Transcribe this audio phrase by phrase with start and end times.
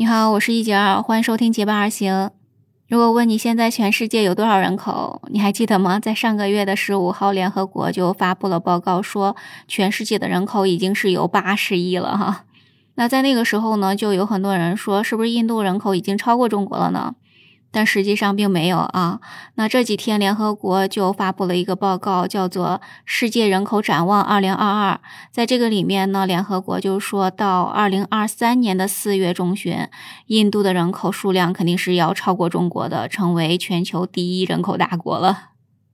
[0.00, 2.30] 你好，我是一九二，欢迎收听结伴而行。
[2.88, 6.00] 如果问你现在全世界有多少人口，你还记得吗？
[6.00, 9.36] 在上个月的十五号，联合国就发布了报告，说
[9.68, 12.46] 全世界的人口已经是有八十亿了哈。
[12.94, 17.14] 那在那个时候呢，就有很多人说，是不是印度人口已经超过中国了呢？
[17.72, 19.20] 但实际上并没有啊。
[19.54, 24.56] 那这几天联合国就发布了一个报告，叫做《世界人口展望2022》。
[25.30, 29.88] 在这个里面呢，联合国就说到2023年的四月中旬，
[30.26, 35.50] 印度的人口数量肯定是要超过中国的，成为全球第一人口大国了。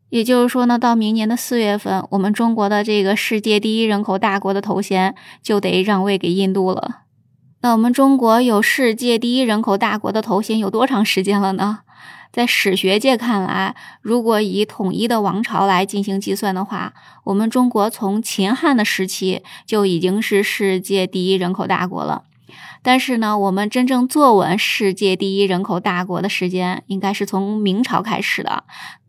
[0.08, 7.05] 也就是说呢，到明年的四月份，我们中国的这个世界第一人口大国的头衔就得让位给印度了。
[7.62, 11.80] 那我们中国有世界第一人口大国的头衔有多长时间了呢？
[12.32, 16.92] 在史学界看来，如果以统一的王朝来进行计算的话，
[17.24, 22.24] 我们中国从秦汉的时期就已经是世界第一人口大国了。
[22.82, 28.64] 但是呢，我们真正坐稳世界第一人口大国的时间，应该是从明朝开始的。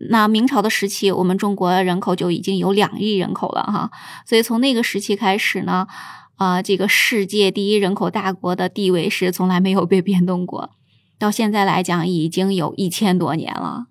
[0.09, 3.91] 那明朝的时期，我们中国人口就已经有两亿人口了哈。
[4.25, 5.85] 所以从那个时期开始呢。
[6.37, 10.69] 啊，这个世界第一人口大国的地位是从来没有被变动过，
[11.19, 13.87] 到现在来讲已经有一千多年了。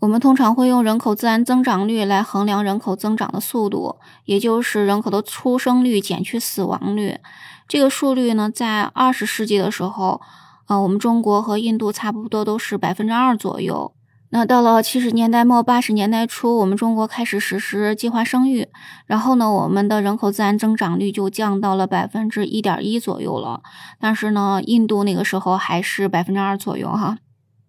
[0.00, 7.18] 我们通常会用人口自然增长率来衡量人口增长的速度，也就是人口的出生率减去死亡率。
[7.68, 10.22] 这个数率呢，在二十世纪的时候，
[10.64, 13.92] 啊，我们中国和印度差不多都是百分之二左右。
[14.32, 18.68] 那到了七十年代末八十年代初，我们中国开始实施计划生育，
[19.06, 23.62] 然后呢，我们的人口自然增长率就降到了百分之一点一左右了。
[23.98, 27.18] 但是呢，印度那个时候还是百分之二左右哈。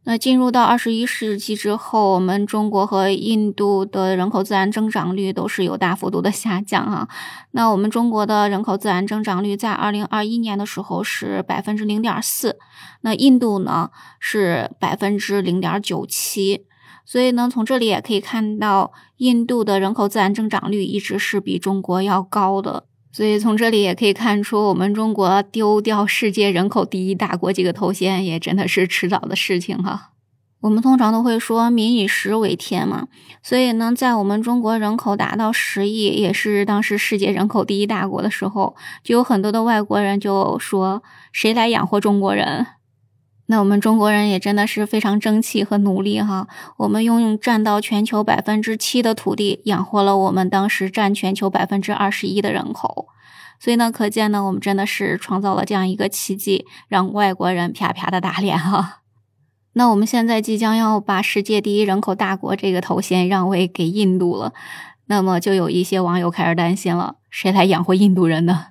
[0.04, 7.08] 那进入到二十一世纪之后，我们中国和印度的人口自然增长率都是有大幅度的下降啊。
[7.52, 12.58] 那我们中国的人口自然增长率在二零二一年的时候是百分之零点四，
[13.02, 16.66] 那印度呢是百分之零点九七。
[17.06, 22.86] 所以呢，从这里也可以看到，印度的人口自然增长率一直是比中国要高的。
[23.12, 30.12] 所以从这里也可以看出，我们中国丢掉世界人口第一大国这个头衔，也真的是迟早的事情哈。
[30.62, 33.08] 我们通常都会说“民以食为天”嘛，
[33.42, 41.02] 所以呢，在我们中国人口达到十亿，也是当时世界人口第一大国的时候，就有很多的外国人就说
[41.34, 42.68] ：“谁来养活中国人？”
[43.52, 46.48] 那我们中国人也真的是非常争气和努力哈，
[46.78, 53.08] 我们用占到全球百分之七的土地养活了我们当时占全球百分之二十一的人口，
[53.60, 59.02] 所以呢，可见呢，我们真的是创造了这样一个奇迹，让外国人啪啪的打脸哈。
[59.74, 64.54] 那我们现在即将要把世界第一人口大国这个头衔让位给印度了，
[65.08, 68.68] 那么就有一些网友开始担心了，谁来养活印度人呢？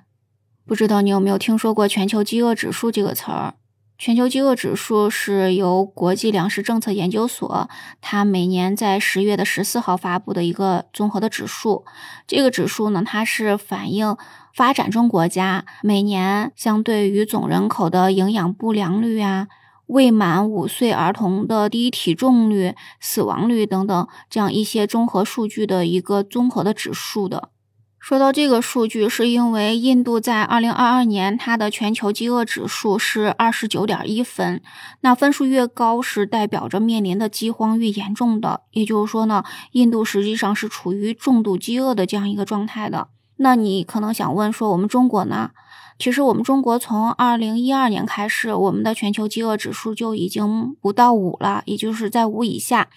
[0.65, 3.53] 不知道你有没有听说过全球饥饿指数这个词儿？
[4.01, 7.69] 全球饥饿指数是由国际粮食政策研究所，
[8.01, 11.85] 它每年在十月的十四号发布的一个综合的指数。
[12.25, 14.17] 这个指数呢，它是反映
[14.55, 19.47] 发展中国家每年相对于总人口的营养不良率啊、
[19.85, 27.49] 未满五岁儿童的低体重率、死亡率等等这样一些综合数据的一个综合的指数的。
[28.01, 34.59] 说到这个数据，是因为印度在二零二二年它的全球饥饿指数是二十九点一分，
[35.01, 38.61] 那分数越高，是代表着面临的饥荒越严重的。
[38.71, 43.09] 也就是说呢，印度实际上是处于重度饥饿的这样一个状态的。
[43.37, 45.51] 那你可能想问说，我们中国呢？
[45.99, 52.89] 其实我们中国从二零一二年开始，我们的全球饥饿指数就已经不到五了，也就是在五以下。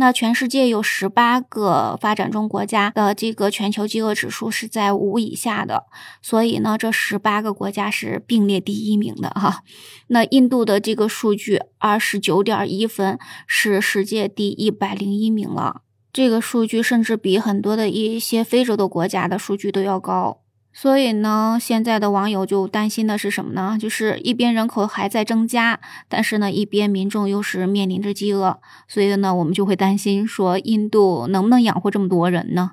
[0.00, 5.86] 那全世界有十八个发展中国家的这个全球饥饿指数是在五以下的，
[6.22, 9.64] 所以呢，这十八个国家是并列第一名的哈。
[10.06, 15.82] 那印度的这个数据二十九点一分是世界第一百零一名了，
[16.12, 20.42] 这个数据甚至比很多的一些非洲的国家的数据都要高。
[20.72, 23.76] 所以呢，现在的网友就担心的是什么呢？
[23.80, 32.72] 就是一边人口还在增加，但是呢，一边民众又是面临着饥饿，所以呢，我们就会担心说，印度能不能养活这么多人呢？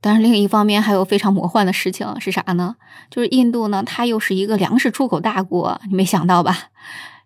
[0.00, 2.76] 但是另一方面，还有非常魔幻的事情是啥呢？
[3.10, 6.70] 就是印度呢，它又是一个粮食出口大国，你没想到吧？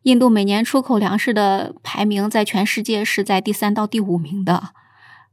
[0.03, 4.71] 印度每年出口粮食的排名在全世界是在第三到第五名的。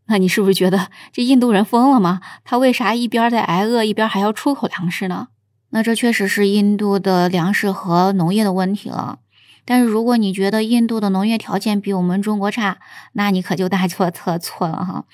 [0.10, 2.20] 那你是不是觉得这印度人疯了吗？
[2.44, 5.28] 他为啥一边在挨饿，一边还要出口粮食呢？
[5.70, 9.20] 那这确实是印度的粮食和农业的问题了。
[9.66, 12.80] 但是如果你觉得印度的农业条件比我们中国差，
[13.14, 15.06] 那你可就大错特错了哈。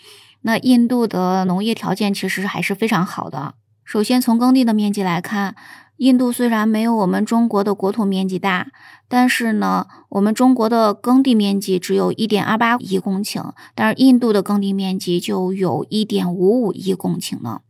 [0.43, 3.55] 那印度的农业条件其实还是非常好的。
[3.83, 5.55] 首先从耕地的面积来看，
[5.97, 8.67] 印度虽然没有我们中国的国土面积大，
[9.07, 17.61] 但是呢，我们中国的耕地面积只有一点二八亿公顷，但是印度的耕地面积就有一点五五亿公顷呢。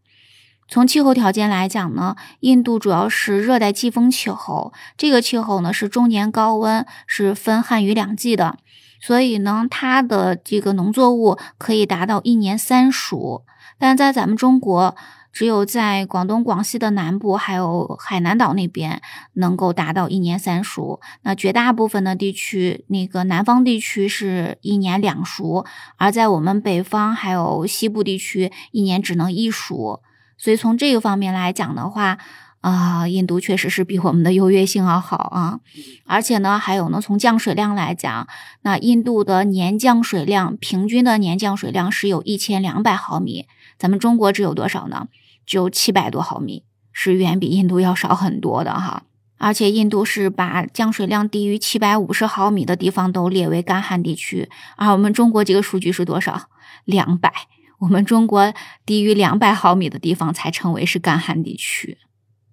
[0.68, 8.58] 从气候条件来讲呢，印度主要是热带季风气候，这个气候呢是终年高温，是分旱雨两季的，
[9.02, 13.44] 所以呢，它的这个农作物可以达到一年三熟，
[13.78, 14.96] 但在咱们中国。
[15.36, 19.02] 只有在广东、广西的南部，还有海南岛那边，
[19.34, 21.02] 能够达到一年三熟。
[21.24, 25.66] 那绝大部分的地区，那个南方地区是一年两熟，
[25.98, 30.02] 而在我们北方还有西部地区，一年只能一熟。
[30.38, 32.18] 所以从这个方面来讲的话，
[32.62, 35.60] 啊，印度确实是比我们的优越性要好啊。
[36.06, 38.26] 而且呢，还有呢，从降水量来讲，
[38.62, 43.48] 那印度的年降水量平均的年降水量是有一千两百毫米，
[43.78, 45.10] 咱们中国只有多少呢？
[45.46, 49.04] 只有七百多毫米，是远比印度要少很多的哈。
[49.38, 56.50] 而且印度是把降水量低于七百五十毫米的地方都列为干旱地区，而我们中国这个数据是多少？
[56.86, 57.32] 两百。
[57.80, 58.54] 我们中国
[58.86, 61.98] 低于两百毫米的地方才称为是干旱地区。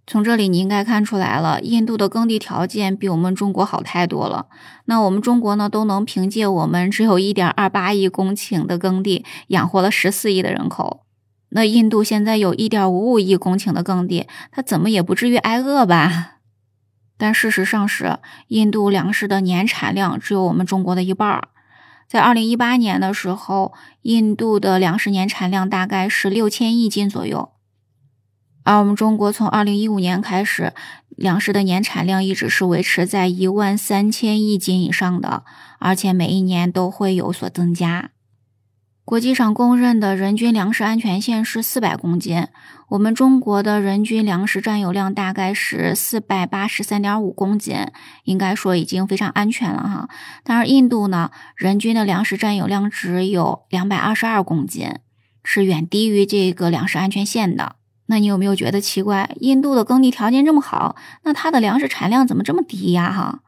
[0.04, 4.48] 从这里你应该看出来了，印度的耕地条件比我们中国好太多了。
[4.86, 11.04] 那我们中国呢，都能凭借我们只有一点二八亿公顷的耕地，养活了十四亿的人口。
[11.54, 16.38] 那印度现在有一点五五亿公顷的耕地，它怎么也不至于挨饿吧？
[17.19, 18.19] 但事实上是，
[18.49, 21.49] 印度粮食的年产量只有我们中国的一半。
[22.08, 23.72] 在二零一八年的时候，
[24.02, 27.50] 印度的粮食年产量大概是六千亿斤左右，
[28.64, 30.72] 而我们中国从二零一五年开始，
[31.10, 35.44] 粮食的年产量一直是维持在一万三千亿斤以上的，
[35.78, 38.11] 而且每一年都会有所增加。
[39.12, 42.46] 国际上公认的人均粮食安全线是四百公斤，
[42.88, 47.76] 我们中国的人均粮食占有量大概是四百八十三点五公斤，
[48.24, 50.08] 应该说已经非常安全了哈。
[50.42, 54.88] 但是印度呢，人均的粮食占有量只有两百二十二公斤，
[55.44, 57.76] 是远低于这个粮食安全线的。
[58.06, 59.28] 那你有没有觉得奇怪？
[59.40, 63.12] 印度的耕地条件这么好，那它的粮食产量怎么这么低呀？
[63.12, 63.40] 哈？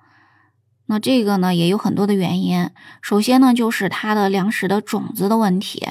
[0.87, 2.71] 那这个呢也有很多的原因。
[3.01, 5.89] 首先呢，就是它的粮食的种子的问题。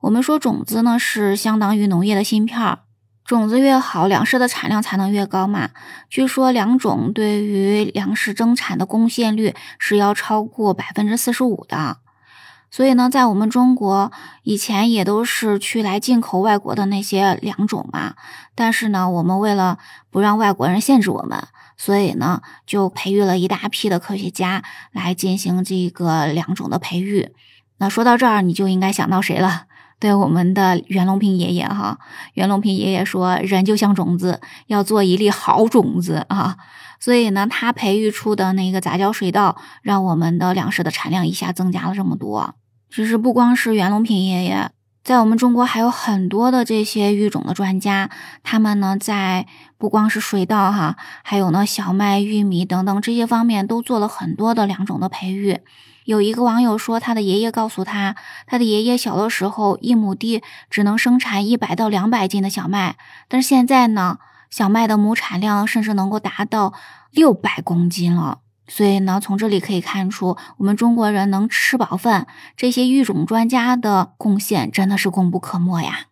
[0.00, 2.78] 我们说种子呢是相当于农业的芯片，
[3.24, 5.70] 种子越好，粮食的产量才能越高嘛。
[6.08, 11.98] 据说良种对于粮食增产的贡献率是要超过百分之四十五的。
[12.70, 14.12] 所以呢，在我们中国
[14.42, 18.14] 以前也都是去来进口外国的那些良种嘛。
[18.54, 19.78] 但是呢，我们为了
[20.10, 21.48] 不让外国人限制我们。
[21.82, 24.62] 所以呢，就培育了一大批的科学家
[24.92, 27.30] 来进行这个两种的培育。
[27.78, 29.62] 那说到这儿，你就应该想到谁了？
[29.98, 31.98] 对，我们的袁隆平爷爷哈。
[32.34, 36.58] 袁隆平爷爷说：“人就像种子，要做一粒好种子啊。”
[37.00, 42.56] 所以呢，他培育出的那个杂交水稻，让我们的粮食的产量一下增加了这么多。
[42.94, 44.70] 其实不光是袁隆平爷爷。
[45.02, 48.10] 在我们中国还有很多的这些育种的专家，
[48.42, 49.46] 他们呢在
[49.78, 55.60] 不光是水稻哈，还有呢小麦、玉米等等这些方面都做了很多的良种的培育。
[56.04, 58.16] 有一个网友说，他的爷爷告诉他，
[58.46, 62.96] 他的爷爷小的时候一亩地只能生产一百到两百斤的小麦，
[63.28, 64.18] 但是现在呢，
[64.50, 66.74] 小麦的亩产量甚至能够达到
[67.10, 68.40] 六百公斤了。
[68.72, 76.06] 所以呢，从这里可以看出，我们中国人能吃饱饭，这些育种专家的贡献真的是功不可没呀。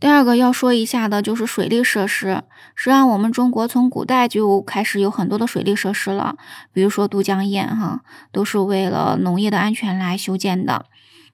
[0.00, 2.42] 第二个要说一下的就是水利设施。
[2.74, 6.36] 实际上，我们中国从古代就开始有很多的水利设施了，
[6.72, 8.00] 比如说都江堰，哈，
[8.32, 10.86] 都是为了农业的安全来修建的。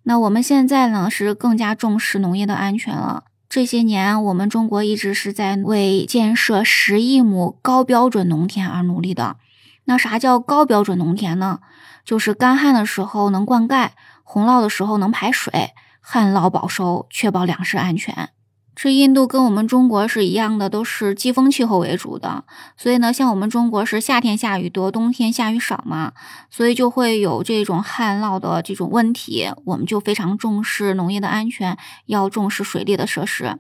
[0.02, 3.24] 那我们现在呢，是更加重视农业的安全了。
[3.48, 9.36] 这些年，我们中国一直是在为建设十亿亩高标准农田而努力的。
[9.84, 11.60] 那啥叫高标准农田呢？
[12.04, 13.90] 就是干旱的时候能灌溉，
[14.22, 15.70] 洪涝的时候能排水，
[16.00, 18.30] 旱涝保收，确保粮食安全。
[18.74, 22.44] 这印度跟我们中国是一样的，都是季风气候为主的。
[22.78, 26.12] 所以呢，像我们中国是夏天下雨多，冬天下雨少嘛，
[26.50, 29.50] 所以就会有这种旱涝的这种问题。
[29.66, 33.58] 我们就非常重视农业的安全，要重视水利的设施。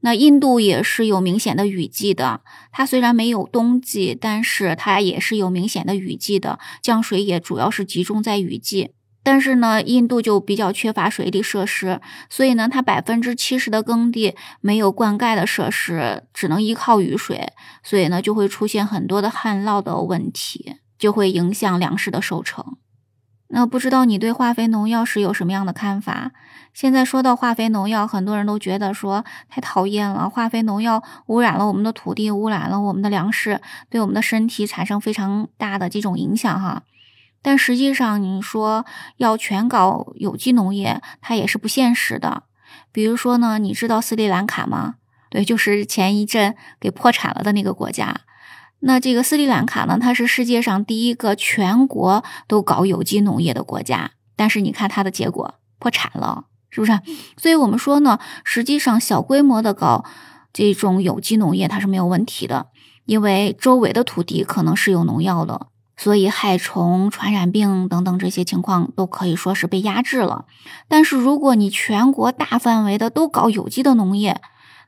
[0.00, 8.90] 那印度也是有明显的雨季的，它虽然没有冬季，但是它也是有明显的雨季的，降水也主要是集中在雨季。
[9.24, 12.00] 但是呢，印度就比较缺乏水利设施，
[12.30, 17.52] 所以呢，它百分之七十的耕地没有灌溉的设施，只能依靠雨水，
[17.82, 22.78] 所以呢，就会出现很多的旱涝的问题，就会影响粮食的收成。
[23.48, 26.32] 那不知道你对化肥农药是有什么样的看法？
[26.74, 36.82] 现在说到化肥农药，很多人都觉得说太讨厌了，化肥农药污染了我们的土地，污染了我们的粮食，对我们的身体产生非常大的这种影响哈。
[37.40, 38.84] 但实际上，你说
[39.16, 42.42] 要全搞有机农业，它也是不现实的。
[42.92, 44.96] 比如说呢，你知道斯里兰卡吗？
[45.30, 48.14] 对，就是前一阵给破产了的那个国家。
[48.80, 57.00] 那这个斯里兰卡呢，它是世界上第一个全国都搞有机农业的国家，但是你看它的结果，破产了，是不是？
[57.36, 60.04] 所以我们说呢，实际上小规模的搞
[60.52, 62.68] 这种有机农业它是没有问题的，
[63.04, 65.66] 因为周围的土地可能是有农药的，
[65.96, 70.46] 所以害虫、传染病等等这些情况都可以说是被压制了。
[70.86, 74.40] 但是如果你全国大范围的都搞有机的农业，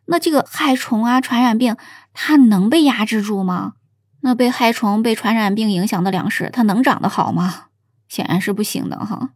[0.06, 1.76] 那这个害虫啊、传染病
[2.14, 3.72] 它能被压制住吗？
[4.22, 7.66] 那被害虫、被传染病影响的粮食，它能长得好吗？
[8.08, 9.30] 显然是不行的哈。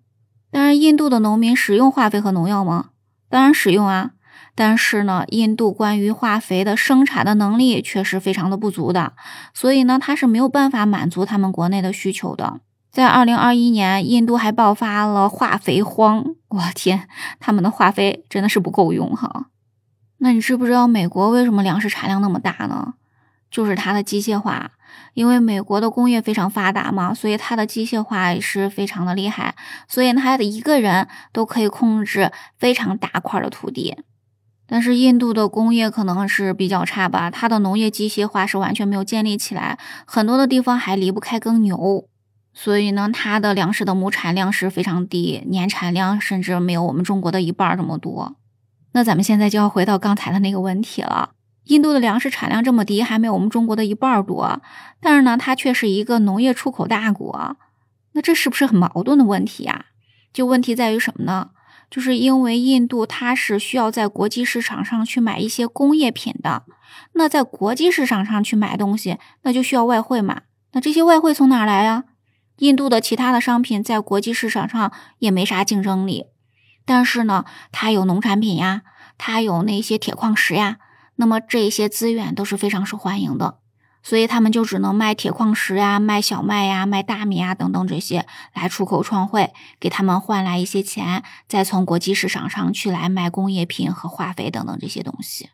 [0.50, 2.90] 当然，印度的农民使用化肥和农药吗？
[3.28, 4.12] 当然使用啊。
[4.56, 9.14] 但是呢，印度关于化肥的生产的能力却是非常的不足的，
[9.52, 12.60] 所以呢，它是没有办法满足他们国内的需求的。
[12.92, 16.24] 在二零二一年，印度还爆发了化肥荒。
[16.48, 17.08] 我天，
[17.40, 19.46] 他们的化肥真的是不够用哈。
[20.18, 22.94] 那你知不知道美国为什么粮食产量那么大呢？
[23.54, 24.72] 就是它的机械化，
[25.12, 29.54] 因为美国的工业非常发达嘛，所以它的机械化是非常的厉害，
[29.86, 33.96] 所以它的一个人都可以控制非常大块的土地。
[34.66, 42.08] 但是印度的工业可能是比较差吧，它的农业机械化是完全没有建立起来，很多的地方还离不开耕牛，
[42.52, 48.34] 所以呢，它的粮食的亩产量是非常低，年产量甚至没有我们中国的一半这么多。
[48.94, 51.33] 那咱们现在就要回到刚才的那个问题了。
[51.64, 54.60] 印度的粮食产量这么低，还没有我们中国的一半多，
[55.00, 57.56] 但是呢，它却是一个农业出口大国，
[58.12, 59.86] 那这是不是很矛盾的问题呀？
[60.32, 61.50] 就问题在于什么呢？
[61.90, 66.64] 就是因为印度它是需要在国际市场上去买一些工业品的，
[67.12, 70.42] 那在国际市场上去买东西，那就需要外汇嘛。
[70.72, 72.04] 那这些外汇从哪来呀？
[72.58, 76.26] 印度的其他的商品在国际市场上也没啥竞争力，
[76.84, 78.82] 但是呢，它有农产品呀，
[79.16, 80.78] 它有那些铁矿石呀。
[81.16, 83.58] 那么这些资源都是非常受欢迎的，
[84.02, 95.50] 所以他们就只能卖铁矿石呀、卖小麦呀、卖大米啊等等这些来出口创汇，给他们换来一些钱，再从国际市场上去来卖工业品和化肥等等这些东西。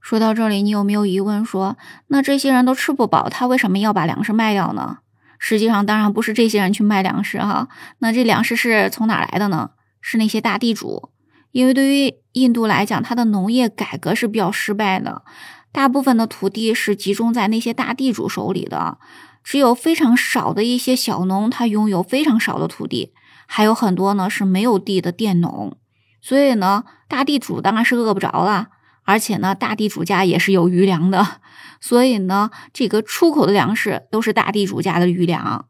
[0.00, 1.42] 说到这里，你有没有疑问？
[1.44, 4.98] 说那这些人都吃不饱，他为什么要把粮食卖掉呢？
[5.38, 9.70] 实际上，当然不是这些人去卖粮食哈，那这粮食是从哪来的呢？
[10.02, 11.10] 是那些大地主。
[11.54, 15.22] 因为对于印度来讲，它的农业改革是比较失败的，
[15.70, 18.98] 大部分的土地是集中在那些大地主手里的，
[19.44, 23.12] 只有非常少的一些小农，他拥有非常少的土地，
[23.46, 25.78] 还有很多呢是没有地的佃农，
[26.20, 28.70] 所以呢，大地主当然是饿不着了，
[29.04, 31.40] 而且呢，大地主家也是有余粮的，
[31.80, 35.66] 所以呢，这个出口的粮食都是大地主家的余粮。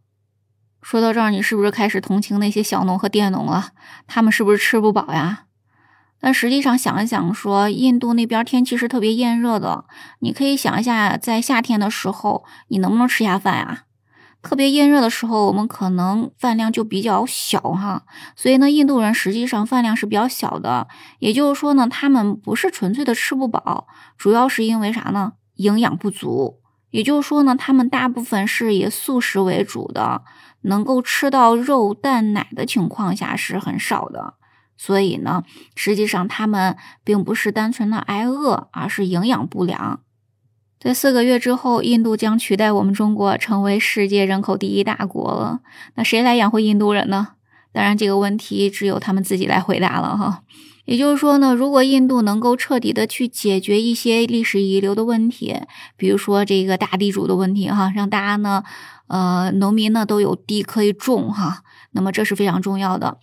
[0.80, 3.72] 说到这儿，你是不是开始同情那些小农和佃农了？
[4.06, 5.42] 他们是不是吃不饱呀？
[6.24, 9.84] 但实际上想一想，说印度那边天气是特别炎热的，
[10.20, 13.82] 你可以想一下，在夏天的时候，你能不能吃下饭啊？
[14.40, 18.04] 特别炎热的时候，我们可能饭量就比较小哈。
[18.34, 20.88] 所以呢，印度人实际上饭量是比较小的，
[21.18, 25.34] 也就是说呢，他们不是纯粹的吃不饱，主要是因为啥呢？
[25.56, 26.60] 营养不足。
[26.88, 30.22] 也就是说呢，他们大部分是以素食为主的，
[30.62, 34.36] 能够吃到肉、蛋、奶的情况下是很少的。
[34.76, 35.42] 所以呢，
[35.74, 40.00] 实际上他们并不是单纯的挨饿，而是营养不良。
[40.80, 45.60] 在四个月之后，印度将取代我们中国成为世界人口第一大国了。
[45.94, 47.28] 那谁来养活印度人呢？
[47.72, 50.42] 当然，这个问题只有他们自己来回答了哈。
[50.84, 55.56] 也就是说呢，如果印度能够彻底的去解决一些历史遗留的问题，
[55.96, 58.62] 比如说这个大地主的问题哈，让大家呢，
[59.06, 61.62] 呃，农民呢都有地可以种哈，
[61.92, 63.16] 那么这是非常重要的。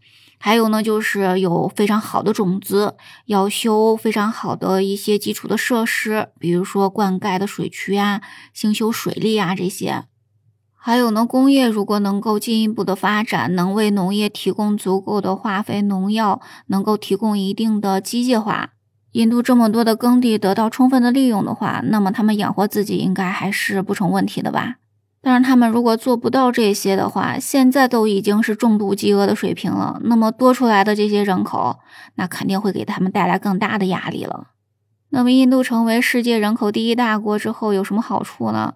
[0.43, 2.95] 还有呢，就是有非常好的种子，
[3.27, 8.21] 要修非常好的一些基础的设施，比如说灌溉的水渠啊、
[8.51, 10.05] 兴修水利啊这些。
[10.73, 18.71] 还有呢，工业如果能够进一步的发展，能为农业提供足够的化肥、农药，能够提供一定的机械化，
[19.11, 24.77] 印度这么多的耕地得到充分的利用的话，那么他们养活自己应该还是不成问题的吧。
[25.23, 29.99] 但是他们如果做不到这些的话，现在都已经是重度饥饿的水平了。
[30.03, 31.79] 那么多出来的这些人口，
[32.15, 34.47] 那肯定会给他们带来更大的压力了。
[35.09, 38.73] 那么印度成为世界人口第一大国之后有什么好处呢？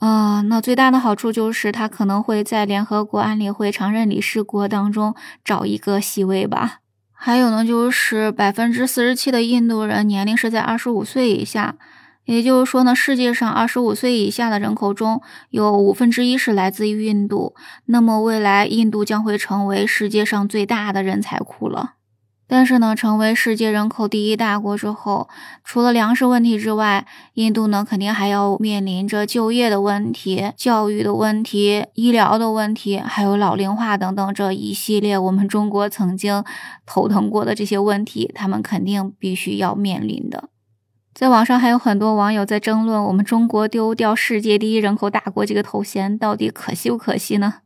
[0.00, 6.80] 啊，那最大的好处就是他可能会在联合国安理会常任理事国当中找一个席位吧。
[7.12, 11.76] 还有呢，就是百分之四十七的印度人年龄是在二十五岁以下，
[12.30, 15.20] 也就是说呢，世界上二十五岁以下的人口中
[15.50, 17.56] 有五分之一是来自于印度。
[17.86, 21.94] 那么未来印度将会成为世界上最大的人才库了。
[22.46, 25.28] 但是呢，成为世界人口第一大国之后，
[25.64, 36.44] 除了粮食问题之外，印度呢肯定还要面临着就业的问题、教育的问题、医疗的问题，还有老龄化等等这一系列我们中国曾经
[36.86, 40.48] 头疼过的这些问题，他们肯定必须要面临的。
[41.20, 47.56] 在网上还有很多网友在争论，我们中国丢掉世界第一人口大国这个头衔到底可惜不可惜呢？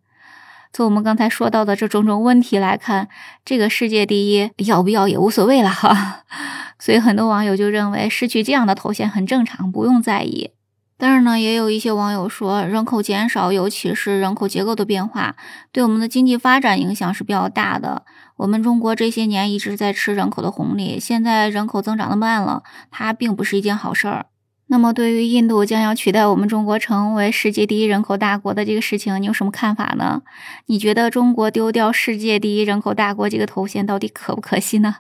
[0.72, 3.08] 从我们刚才说到的这种种问题来看，
[3.44, 6.24] 这个世界第一要不要也无所谓了哈。
[6.80, 10.50] 所以很多网友就认为失去这样的头衔很正常，不用在意。
[10.96, 15.34] 但是呢，也有一些网友说，人口减少，尤其是人口结构的变化，
[15.72, 18.04] 对我们的经济发展影响是比较大的。
[18.36, 24.26] 我们中国这些年一直在吃人口的红利，现在人口增长的慢了，它并不是一件好事儿。
[24.68, 30.22] 那么，对于印度将要取代我们中国成为世界第一人口大国的这个事情，你有什么看法呢？
[30.66, 34.96] 你觉得中国丢掉世界第一人口大国这个头衔到底可不可惜呢？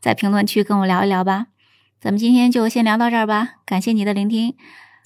[0.00, 1.46] 在评论区跟我聊一聊吧。
[2.00, 4.54] 咱们今天就先聊到这儿吧，感谢你的聆听，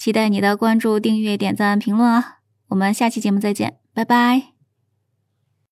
[0.03, 2.39] 期待你的关注、订阅、点赞、评论啊！
[2.71, 4.52] 我们下期节目再见，拜拜。